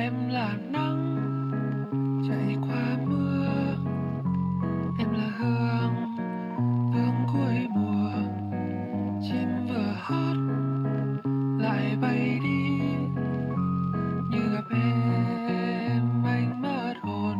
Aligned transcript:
em 0.00 0.28
là 0.28 0.56
nắng 0.72 1.16
chạy 2.28 2.56
qua 2.60 2.96
mưa. 3.06 3.48
Em 4.98 5.12
là 5.12 5.30
hương 5.38 5.94
hương 6.92 7.26
cuối 7.32 7.68
mùa. 7.70 8.10
Chim 9.22 9.48
vừa 9.68 9.94
hót, 10.00 10.36
lại 11.60 11.96
bay 12.02 12.38
đi. 12.42 12.78
Như 14.30 14.54
gặp 14.54 14.64
em, 14.70 16.24
anh 16.24 16.62
mất 16.62 16.94
hồn. 17.02 17.38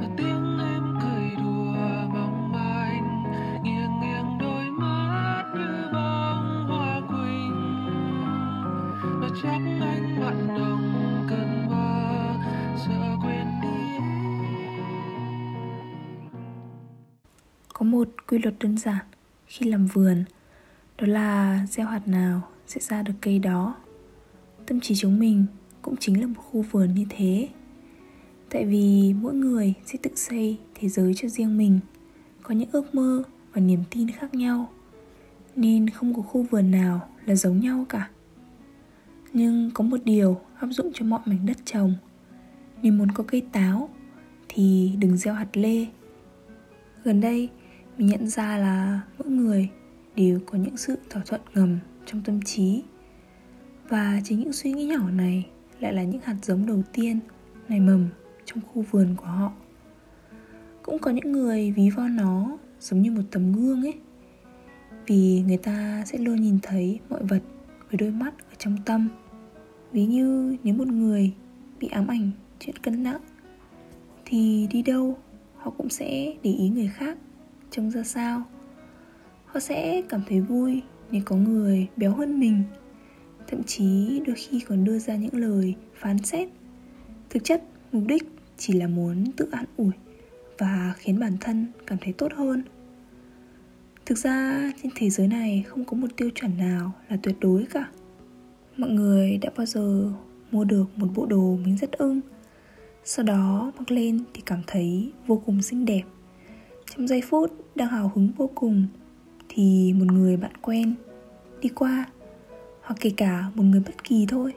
Và 0.00 0.06
tiếng 0.16 0.58
em 0.58 0.82
cười 1.00 1.30
đùa 1.44 1.74
mong 2.12 2.52
manh 2.52 3.22
nghiêng 3.62 4.00
nghiêng 4.00 4.38
đôi 4.40 4.70
mắt 4.70 5.44
như 5.54 5.88
bông 5.92 6.66
hoa 6.68 7.00
quỳnh. 7.08 7.56
Và 9.20 9.28
chắc 9.42 9.60
anh 9.80 10.20
mặn 10.20 10.46
nồng 10.48 10.71
một 18.02 18.26
quy 18.26 18.38
luật 18.38 18.54
đơn 18.60 18.78
giản 18.78 19.04
khi 19.46 19.66
làm 19.66 19.86
vườn, 19.86 20.24
Đó 20.98 21.06
là 21.06 21.66
gieo 21.70 21.86
hạt 21.86 22.08
nào 22.08 22.48
sẽ 22.66 22.80
ra 22.80 23.02
được 23.02 23.12
cây 23.20 23.38
đó. 23.38 23.76
Tâm 24.66 24.80
trí 24.80 24.94
chúng 24.94 25.18
mình 25.18 25.46
cũng 25.82 25.96
chính 25.96 26.20
là 26.20 26.26
một 26.26 26.34
khu 26.36 26.62
vườn 26.62 26.94
như 26.94 27.04
thế. 27.08 27.48
Tại 28.50 28.64
vì 28.64 29.14
mỗi 29.20 29.34
người 29.34 29.74
sẽ 29.86 29.98
tự 30.02 30.10
xây 30.14 30.58
thế 30.74 30.88
giới 30.88 31.14
cho 31.14 31.28
riêng 31.28 31.58
mình, 31.58 31.80
Có 32.42 32.54
những 32.54 32.68
ước 32.72 32.94
mơ 32.94 33.22
và 33.52 33.60
niềm 33.60 33.80
tin 33.90 34.10
khác 34.10 34.34
nhau, 34.34 34.72
Nên 35.56 35.90
không 35.90 36.14
có 36.14 36.22
khu 36.22 36.42
vườn 36.42 36.70
nào 36.70 37.08
là 37.26 37.34
giống 37.34 37.60
nhau 37.60 37.86
cả. 37.88 38.10
Nhưng 39.32 39.70
có 39.74 39.84
một 39.84 40.00
điều 40.04 40.40
áp 40.60 40.68
dụng 40.70 40.90
cho 40.94 41.04
mọi 41.04 41.20
mảnh 41.24 41.46
đất 41.46 41.56
trồng. 41.64 41.94
Nếu 42.82 42.92
muốn 42.92 43.10
có 43.10 43.24
cây 43.26 43.42
táo 43.52 43.88
thì 44.48 44.92
đừng 44.98 45.16
gieo 45.16 45.34
hạt 45.34 45.56
lê. 45.56 45.86
Gần 47.04 47.20
đây 47.20 47.48
mình 48.02 48.10
nhận 48.10 48.28
ra 48.28 48.58
là 48.58 49.00
mỗi 49.18 49.28
người 49.28 49.68
đều 50.16 50.40
có 50.46 50.58
những 50.58 50.76
sự 50.76 50.96
thỏa 51.10 51.22
thuận 51.26 51.40
ngầm 51.54 51.78
trong 52.06 52.22
tâm 52.24 52.42
trí. 52.42 52.82
Và 53.88 54.20
chính 54.24 54.40
những 54.40 54.52
suy 54.52 54.72
nghĩ 54.72 54.86
nhỏ 54.86 55.10
này 55.10 55.46
lại 55.80 55.92
là 55.92 56.02
những 56.02 56.20
hạt 56.24 56.36
giống 56.42 56.66
đầu 56.66 56.82
tiên 56.92 57.18
nảy 57.68 57.80
mầm 57.80 58.08
trong 58.44 58.60
khu 58.60 58.84
vườn 58.90 59.14
của 59.16 59.26
họ. 59.26 59.52
Cũng 60.82 60.98
có 60.98 61.10
những 61.10 61.32
người 61.32 61.72
ví 61.72 61.90
von 61.90 62.16
nó 62.16 62.58
giống 62.80 63.02
như 63.02 63.10
một 63.10 63.22
tấm 63.30 63.52
gương 63.52 63.82
ấy, 63.82 63.94
vì 65.06 65.42
người 65.46 65.56
ta 65.56 66.02
sẽ 66.06 66.18
luôn 66.18 66.40
nhìn 66.40 66.58
thấy 66.62 67.00
mọi 67.08 67.24
vật 67.24 67.42
với 67.90 67.96
đôi 67.98 68.10
mắt 68.10 68.34
ở 68.38 68.54
trong 68.58 68.76
tâm. 68.84 69.08
Ví 69.92 70.06
như 70.06 70.56
nếu 70.62 70.74
một 70.74 70.88
người 70.88 71.32
bị 71.80 71.88
ám 71.88 72.06
ảnh 72.06 72.30
chuyện 72.58 72.76
cân 72.76 73.02
nặng 73.02 73.20
thì 74.24 74.66
đi 74.70 74.82
đâu 74.82 75.18
họ 75.56 75.70
cũng 75.70 75.88
sẽ 75.88 76.34
để 76.42 76.50
ý 76.50 76.68
người 76.68 76.88
khác 76.88 77.18
trông 77.72 77.90
ra 77.90 78.02
sao. 78.02 78.42
Họ 79.46 79.60
sẽ 79.60 80.02
cảm 80.08 80.22
thấy 80.28 80.40
vui 80.40 80.82
nếu 81.10 81.22
có 81.24 81.36
người 81.36 81.86
béo 81.96 82.14
hơn 82.14 82.40
mình. 82.40 82.62
Thậm 83.48 83.62
chí 83.62 84.20
đôi 84.26 84.36
khi 84.36 84.60
còn 84.60 84.84
đưa 84.84 84.98
ra 84.98 85.16
những 85.16 85.34
lời 85.34 85.74
phán 85.94 86.18
xét. 86.18 86.48
Thực 87.30 87.44
chất, 87.44 87.62
mục 87.92 88.02
đích 88.06 88.22
chỉ 88.56 88.72
là 88.72 88.86
muốn 88.86 89.24
tự 89.36 89.48
an 89.52 89.64
ủi 89.76 89.92
và 90.58 90.94
khiến 90.98 91.20
bản 91.20 91.36
thân 91.40 91.66
cảm 91.86 91.98
thấy 92.00 92.12
tốt 92.12 92.32
hơn. 92.36 92.62
Thực 94.06 94.18
ra, 94.18 94.70
trên 94.82 94.92
thế 94.94 95.10
giới 95.10 95.28
này 95.28 95.64
không 95.68 95.84
có 95.84 95.96
một 95.96 96.08
tiêu 96.16 96.30
chuẩn 96.34 96.58
nào 96.58 96.92
là 97.08 97.16
tuyệt 97.22 97.36
đối 97.40 97.64
cả. 97.64 97.88
Mọi 98.76 98.90
người 98.90 99.38
đã 99.38 99.50
bao 99.56 99.66
giờ 99.66 100.12
mua 100.50 100.64
được 100.64 100.84
một 100.96 101.08
bộ 101.14 101.26
đồ 101.26 101.56
mình 101.64 101.76
rất 101.76 101.92
ưng, 101.92 102.20
sau 103.04 103.24
đó 103.24 103.72
mặc 103.78 103.90
lên 103.90 104.24
thì 104.34 104.42
cảm 104.46 104.62
thấy 104.66 105.12
vô 105.26 105.42
cùng 105.46 105.62
xinh 105.62 105.84
đẹp 105.84 106.02
trong 106.96 107.08
giây 107.08 107.22
phút 107.28 107.50
đang 107.74 107.88
hào 107.88 108.12
hứng 108.14 108.28
vô 108.36 108.50
cùng, 108.54 108.86
thì 109.48 109.92
một 109.92 110.04
người 110.12 110.36
bạn 110.36 110.52
quen 110.62 110.94
đi 111.60 111.68
qua, 111.68 112.06
hoặc 112.82 112.94
kể 113.00 113.10
cả 113.16 113.50
một 113.54 113.62
người 113.62 113.80
bất 113.80 114.04
kỳ 114.04 114.26
thôi, 114.28 114.52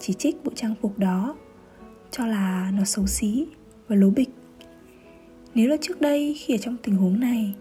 chỉ 0.00 0.12
trích 0.12 0.44
bộ 0.44 0.52
trang 0.54 0.74
phục 0.82 0.98
đó, 0.98 1.36
cho 2.10 2.26
là 2.26 2.72
nó 2.74 2.84
xấu 2.84 3.06
xí 3.06 3.46
và 3.88 3.96
lố 3.96 4.10
bịch. 4.10 4.30
Nếu 5.54 5.68
là 5.68 5.76
trước 5.80 6.00
đây, 6.00 6.34
khi 6.38 6.54
ở 6.54 6.58
trong 6.58 6.76
tình 6.82 6.96
huống 6.96 7.20
này, 7.20 7.54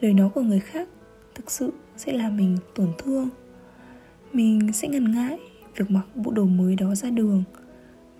lời 0.00 0.12
nói 0.12 0.28
của 0.34 0.42
người 0.42 0.60
khác 0.60 0.88
thực 1.34 1.50
sự 1.50 1.72
sẽ 1.96 2.12
làm 2.12 2.36
mình 2.36 2.56
tổn 2.74 2.88
thương. 2.98 3.28
Mình 4.32 4.72
sẽ 4.72 4.88
ngần 4.88 5.12
ngại 5.12 5.38
việc 5.76 5.90
mặc 5.90 6.06
bộ 6.14 6.32
đồ 6.32 6.44
mới 6.44 6.76
đó 6.76 6.94
ra 6.94 7.10
đường, 7.10 7.44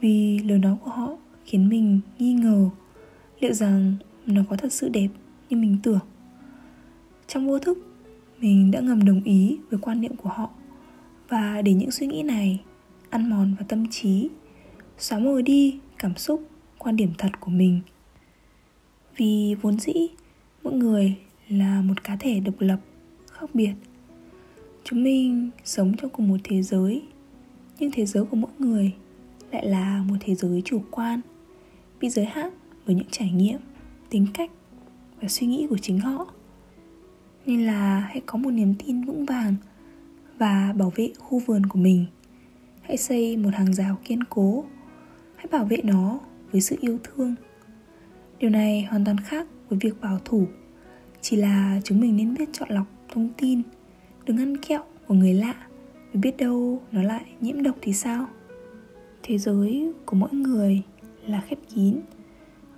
vì 0.01 0.39
lời 0.39 0.59
nói 0.59 0.77
của 0.85 0.91
họ 0.91 1.17
khiến 1.45 1.69
mình 1.69 2.01
nghi 2.19 2.33
ngờ. 2.35 2.69
Liệu 3.41 3.53
rằng 3.53 3.95
nó 4.27 4.43
có 4.51 4.57
thật 4.57 4.73
sự 4.73 4.89
đẹp 4.89 5.09
như 5.51 5.57
mình 5.57 5.77
tưởng. 5.83 6.01
Trong 7.27 7.47
vô 7.47 7.59
thức, 7.59 7.79
mình 8.41 8.71
đã 8.71 8.81
ngầm 8.81 9.05
đồng 9.05 9.23
ý 9.25 9.59
với 9.71 9.79
quan 9.83 10.01
niệm 10.01 10.17
của 10.17 10.29
họ. 10.29 10.51
Và 11.29 11.63
để 11.63 11.73
những 11.73 11.91
suy 11.91 12.07
nghĩ 12.07 12.23
này 12.23 12.61
ăn 13.11 13.31
mòn 13.31 13.55
vào 13.55 13.67
tâm 13.69 13.87
trí, 13.91 14.29
xóa 14.99 15.19
mờ 15.19 15.43
đi 15.43 15.79
cảm 15.99 16.17
xúc 16.17 16.49
quan 16.79 16.97
điểm 16.97 17.11
thật 17.19 17.31
của 17.41 17.51
mình. 17.51 17.81
Vì 19.17 19.55
vốn 19.63 19.79
dĩ, 19.79 19.93
mỗi 20.63 20.73
người 20.73 21.15
là 21.49 21.83
một 21.83 22.05
cá 22.05 22.17
thể 22.17 22.41
độc 22.41 22.55
lập, 22.59 22.81
khác 23.33 23.51
biệt. 23.55 23.73
Chúng 24.85 25.05
mình 25.05 25.51
sống 25.65 25.93
trong 25.97 26.11
cùng 26.11 26.29
một 26.29 26.37
thế 26.45 26.63
giới, 26.63 27.03
nhưng 27.79 27.91
thế 27.95 28.07
giới 28.07 28.25
của 28.25 28.37
mỗi 28.37 28.51
người 28.59 28.93
lại 29.53 29.67
là 29.67 30.05
một 30.09 30.17
thế 30.21 30.35
giới 30.35 30.63
chủ 30.65 30.83
quan, 30.91 31.21
bị 32.01 32.09
giới 32.09 32.25
hạn 32.25 32.51
bởi 32.87 32.97
những 32.97 33.09
trải 33.11 33.31
nghiệm 33.31 33.59
tính 34.11 34.27
cách 34.35 34.51
và 35.21 35.29
suy 35.29 35.47
nghĩ 35.47 35.67
của 35.71 35.79
chính 35.79 35.99
họ. 35.99 36.27
Nên 37.47 37.67
là 37.67 38.01
hãy 38.01 38.21
có 38.27 38.39
một 38.39 38.51
niềm 38.51 38.75
tin 38.87 39.05
vững 39.05 39.27
vàng 39.27 39.55
và 40.39 40.75
bảo 40.77 40.93
vệ 40.97 41.13
khu 41.19 41.39
vườn 41.39 41.67
của 41.67 41.79
mình. 41.79 42.07
Hãy 42.83 42.97
xây 42.97 43.37
một 43.37 43.51
hàng 43.55 43.75
rào 43.75 43.99
kiên 44.05 44.25
cố. 44.25 44.65
Hãy 45.37 45.47
bảo 45.51 45.65
vệ 45.65 45.77
nó 45.85 46.21
với 46.53 46.61
sự 46.61 46.77
yêu 46.81 46.99
thương. 47.05 47.35
Điều 48.39 48.51
này 48.51 48.87
hoàn 48.91 49.05
toàn 49.05 49.19
khác 49.19 49.47
với 49.69 49.79
việc 49.83 50.01
bảo 50.01 50.19
thủ. 50.25 50.47
Chỉ 51.21 51.37
là 51.37 51.81
chúng 51.85 52.01
mình 52.01 52.17
nên 52.17 52.35
biết 52.35 52.49
chọn 52.53 52.69
lọc 52.71 52.87
thông 53.09 53.29
tin, 53.37 53.63
đừng 54.25 54.37
ăn 54.37 54.57
kẹo 54.57 54.83
của 55.07 55.15
người 55.15 55.35
lạ 55.35 55.55
vì 56.13 56.21
biết 56.21 56.37
đâu 56.37 56.83
nó 56.93 57.03
lại 57.03 57.25
nhiễm 57.41 57.63
độc 57.63 57.77
thì 57.81 57.93
sao? 57.93 58.27
Thế 59.23 59.39
giới 59.39 59.93
của 60.07 60.17
mỗi 60.17 60.33
người 60.33 60.83
là 61.27 61.41
khép 61.49 61.59
kín 61.75 62.01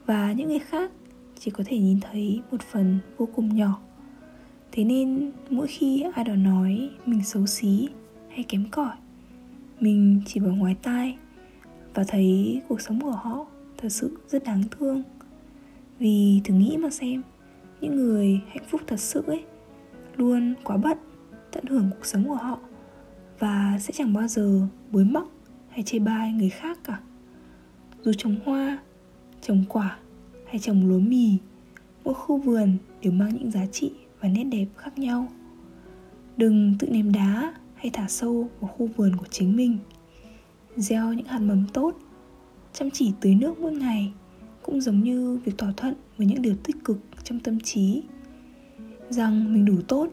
và 0.06 0.32
những 0.32 0.48
người 0.48 0.58
khác 0.58 0.90
chỉ 1.38 1.50
có 1.50 1.64
thể 1.66 1.78
nhìn 1.78 2.00
thấy 2.00 2.40
một 2.50 2.62
phần 2.62 2.98
vô 3.16 3.28
cùng 3.34 3.56
nhỏ. 3.56 3.80
Thế 4.72 4.84
nên 4.84 5.32
mỗi 5.50 5.66
khi 5.66 6.04
ai 6.14 6.24
đó 6.24 6.34
nói 6.34 6.90
mình 7.06 7.24
xấu 7.24 7.46
xí 7.46 7.88
hay 8.28 8.44
kém 8.48 8.64
cỏi, 8.70 8.96
mình 9.80 10.20
chỉ 10.26 10.40
vào 10.40 10.54
ngoài 10.54 10.76
tai 10.82 11.16
và 11.94 12.04
thấy 12.08 12.60
cuộc 12.68 12.80
sống 12.80 13.00
của 13.00 13.10
họ 13.10 13.46
thật 13.76 13.88
sự 13.88 14.18
rất 14.28 14.44
đáng 14.44 14.62
thương. 14.70 15.02
Vì 15.98 16.40
thử 16.44 16.54
nghĩ 16.54 16.76
mà 16.76 16.90
xem, 16.90 17.22
những 17.80 17.96
người 17.96 18.40
hạnh 18.48 18.64
phúc 18.70 18.80
thật 18.86 19.00
sự 19.00 19.22
ấy 19.26 19.44
luôn 20.16 20.54
quá 20.64 20.76
bận 20.76 20.98
tận 21.52 21.64
hưởng 21.66 21.90
cuộc 21.90 22.06
sống 22.06 22.28
của 22.28 22.34
họ 22.34 22.58
và 23.38 23.78
sẽ 23.80 23.92
chẳng 23.94 24.12
bao 24.12 24.28
giờ 24.28 24.60
bới 24.90 25.04
móc 25.04 25.28
hay 25.68 25.82
chê 25.82 25.98
bai 25.98 26.32
người 26.32 26.50
khác 26.50 26.78
cả. 26.84 27.00
Dù 28.02 28.12
trồng 28.18 28.36
hoa, 28.44 28.78
trồng 29.40 29.64
quả 29.68 29.98
hay 30.48 30.58
trồng 30.58 30.88
lúa 30.88 30.98
mì. 30.98 31.36
Mỗi 32.04 32.14
khu 32.14 32.38
vườn 32.38 32.76
đều 33.02 33.12
mang 33.12 33.34
những 33.34 33.50
giá 33.50 33.66
trị 33.66 33.92
và 34.20 34.28
nét 34.28 34.44
đẹp 34.44 34.66
khác 34.76 34.98
nhau. 34.98 35.28
Đừng 36.36 36.74
tự 36.78 36.88
ném 36.90 37.12
đá 37.12 37.54
hay 37.74 37.90
thả 37.90 38.08
sâu 38.08 38.48
vào 38.60 38.70
khu 38.76 38.88
vườn 38.96 39.16
của 39.16 39.26
chính 39.30 39.56
mình. 39.56 39.78
Gieo 40.76 41.12
những 41.12 41.26
hạt 41.26 41.38
mầm 41.38 41.64
tốt. 41.72 41.94
Chăm 42.72 42.90
chỉ 42.90 43.12
tưới 43.20 43.34
nước 43.34 43.58
mỗi 43.58 43.72
ngày 43.72 44.12
cũng 44.62 44.80
giống 44.80 45.00
như 45.02 45.40
việc 45.44 45.58
thỏa 45.58 45.72
thuận 45.76 45.94
với 46.16 46.26
những 46.26 46.42
điều 46.42 46.54
tích 46.64 46.76
cực 46.84 46.98
trong 47.24 47.40
tâm 47.40 47.60
trí. 47.60 48.02
Rằng 49.10 49.54
mình 49.54 49.64
đủ 49.64 49.76
tốt 49.88 50.08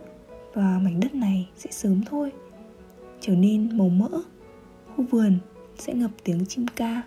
và 0.53 0.79
mảnh 0.83 0.99
đất 0.99 1.15
này 1.15 1.49
sẽ 1.57 1.71
sớm 1.71 2.01
thôi, 2.05 2.31
trở 3.21 3.35
nên 3.35 3.77
màu 3.77 3.89
mỡ, 3.89 4.09
khu 4.95 5.05
vườn 5.11 5.37
sẽ 5.77 5.93
ngập 5.93 6.11
tiếng 6.23 6.45
chim 6.45 6.65
ca. 6.75 7.01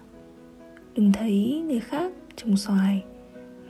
Đừng 0.95 1.13
thấy 1.13 1.63
người 1.67 1.81
khác 1.81 2.13
trồng 2.37 2.57
xoài 2.57 3.05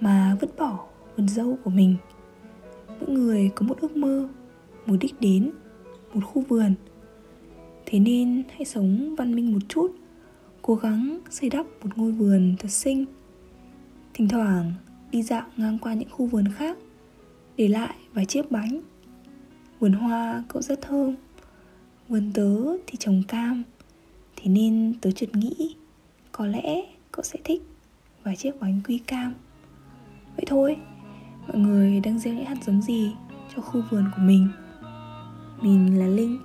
mà 0.00 0.36
vứt 0.40 0.56
bỏ 0.58 0.84
vườn 1.16 1.28
dâu 1.28 1.58
của 1.64 1.70
mình. 1.70 1.96
Mỗi 3.00 3.10
người 3.10 3.50
có 3.54 3.66
một 3.66 3.80
ước 3.80 3.96
mơ, 3.96 4.28
một 4.86 4.96
đích 5.00 5.20
đến, 5.20 5.50
một 6.14 6.20
khu 6.24 6.44
vườn. 6.48 6.74
Thế 7.86 7.98
nên 7.98 8.42
hãy 8.50 8.64
sống 8.64 9.14
văn 9.18 9.34
minh 9.34 9.52
một 9.52 9.62
chút, 9.68 9.94
cố 10.62 10.74
gắng 10.74 11.18
xây 11.30 11.50
đắp 11.50 11.66
một 11.82 11.90
ngôi 11.98 12.12
vườn 12.12 12.54
thật 12.58 12.70
xinh. 12.70 13.04
Thỉnh 14.14 14.28
thoảng 14.28 14.72
đi 15.10 15.22
dạo 15.22 15.46
ngang 15.56 15.78
qua 15.78 15.94
những 15.94 16.10
khu 16.10 16.26
vườn 16.26 16.44
khác, 16.56 16.78
để 17.56 17.68
lại 17.68 17.94
vài 18.12 18.26
chiếc 18.26 18.50
bánh. 18.50 18.80
Vườn 19.80 19.92
hoa 19.92 20.44
cậu 20.48 20.62
rất 20.62 20.82
thơm, 20.82 21.14
vườn 22.08 22.30
tớ 22.34 22.56
thì 22.86 22.96
trồng 22.98 23.22
cam. 23.28 23.62
Thế 24.36 24.50
nên 24.50 24.94
tớ 25.00 25.10
chợt 25.10 25.36
nghĩ 25.36 25.76
có 26.32 26.46
lẽ 26.46 26.82
cậu 27.12 27.22
sẽ 27.22 27.38
thích 27.44 27.62
vài 28.24 28.36
chiếc 28.36 28.60
bánh 28.60 28.80
quy 28.86 28.98
cam 28.98 29.34
vậy 30.38 30.44
thôi, 30.46 30.76
mọi 31.48 31.58
người 31.58 32.00
đang 32.00 32.18
gieo 32.18 32.34
những 32.34 32.44
hạt 32.44 32.56
giống 32.62 32.82
gì 32.82 33.14
cho 33.56 33.62
khu 33.62 33.82
vườn 33.90 34.04
của 34.16 34.22
mình? 34.22 34.48
Mình 35.62 35.98
là 35.98 36.06
linh, 36.06 36.38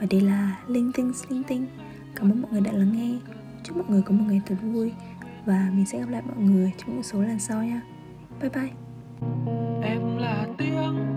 và 0.00 0.06
đây 0.10 0.20
là 0.20 0.56
linh 0.66 0.92
tinh 0.92 1.12
linh 1.28 1.42
tinh. 1.42 1.66
Cảm 2.14 2.32
ơn 2.32 2.42
mọi 2.42 2.52
người 2.52 2.60
đã 2.60 2.72
lắng 2.72 2.92
nghe. 2.92 3.18
Chúc 3.62 3.76
mọi 3.76 3.86
người 3.88 4.02
có 4.02 4.12
một 4.12 4.24
ngày 4.28 4.40
thật 4.46 4.56
vui, 4.62 4.92
và 5.44 5.70
mình 5.74 5.86
sẽ 5.86 5.98
gặp 5.98 6.08
lại 6.08 6.22
mọi 6.26 6.36
người 6.36 6.72
trong 6.78 6.94
những 6.94 7.02
số 7.02 7.22
lần 7.22 7.38
sau 7.38 7.64
nha. 7.64 7.80
Bye 8.40 8.50
bye. 8.50 8.70
Em 9.82 10.16
là 10.16 10.46
tiếng 10.58 11.15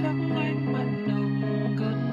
chắc 0.00 0.14
anh 0.36 0.72
mặn 0.72 1.08
nồng 1.08 1.76
cơn 1.78 2.11